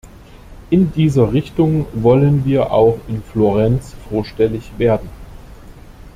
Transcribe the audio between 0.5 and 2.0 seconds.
In dieser Richtung